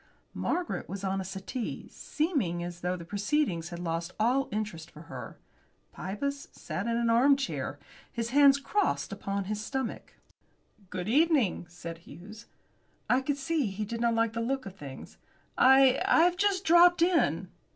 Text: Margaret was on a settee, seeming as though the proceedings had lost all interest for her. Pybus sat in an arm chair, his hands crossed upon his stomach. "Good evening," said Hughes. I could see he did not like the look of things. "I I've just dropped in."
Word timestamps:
Margaret 0.33 0.89
was 0.89 1.03
on 1.03 1.21
a 1.21 1.23
settee, 1.23 1.87
seeming 1.91 2.63
as 2.63 2.81
though 2.81 2.95
the 2.97 3.05
proceedings 3.05 3.69
had 3.69 3.77
lost 3.77 4.13
all 4.19 4.49
interest 4.51 4.89
for 4.89 5.03
her. 5.03 5.37
Pybus 5.93 6.47
sat 6.53 6.87
in 6.87 6.97
an 6.97 7.11
arm 7.11 7.35
chair, 7.37 7.77
his 8.11 8.31
hands 8.31 8.57
crossed 8.59 9.13
upon 9.13 9.43
his 9.43 9.63
stomach. 9.63 10.15
"Good 10.89 11.07
evening," 11.07 11.67
said 11.69 11.99
Hughes. 11.99 12.47
I 13.11 13.21
could 13.21 13.37
see 13.37 13.67
he 13.67 13.85
did 13.85 14.01
not 14.01 14.15
like 14.15 14.33
the 14.33 14.41
look 14.41 14.65
of 14.65 14.75
things. 14.75 15.19
"I 15.55 16.01
I've 16.03 16.35
just 16.35 16.65
dropped 16.65 17.03
in." 17.03 17.49